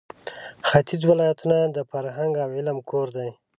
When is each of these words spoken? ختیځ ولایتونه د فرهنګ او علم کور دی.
ختیځ 0.67 1.01
ولایتونه 1.07 1.57
د 1.75 1.77
فرهنګ 1.91 2.33
او 2.43 2.49
علم 2.57 2.77
کور 2.89 3.07
دی. 3.17 3.29